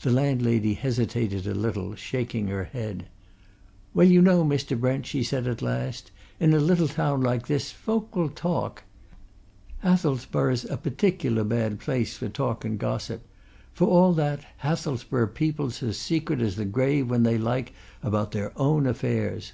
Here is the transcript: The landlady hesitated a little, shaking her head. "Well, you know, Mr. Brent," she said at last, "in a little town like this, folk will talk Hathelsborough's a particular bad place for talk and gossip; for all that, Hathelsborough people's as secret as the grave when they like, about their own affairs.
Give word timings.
The 0.00 0.10
landlady 0.10 0.74
hesitated 0.74 1.46
a 1.46 1.54
little, 1.54 1.94
shaking 1.94 2.48
her 2.48 2.64
head. 2.64 3.06
"Well, 3.94 4.08
you 4.08 4.20
know, 4.20 4.42
Mr. 4.44 4.76
Brent," 4.76 5.06
she 5.06 5.22
said 5.22 5.46
at 5.46 5.62
last, 5.62 6.10
"in 6.40 6.52
a 6.52 6.58
little 6.58 6.88
town 6.88 7.20
like 7.20 7.46
this, 7.46 7.70
folk 7.70 8.16
will 8.16 8.28
talk 8.30 8.82
Hathelsborough's 9.84 10.64
a 10.64 10.76
particular 10.76 11.44
bad 11.44 11.78
place 11.78 12.16
for 12.16 12.28
talk 12.28 12.64
and 12.64 12.76
gossip; 12.76 13.22
for 13.72 13.86
all 13.86 14.12
that, 14.14 14.40
Hathelsborough 14.64 15.32
people's 15.32 15.80
as 15.80 15.96
secret 15.96 16.40
as 16.42 16.56
the 16.56 16.64
grave 16.64 17.08
when 17.08 17.22
they 17.22 17.38
like, 17.38 17.72
about 18.02 18.32
their 18.32 18.50
own 18.58 18.84
affairs. 18.88 19.52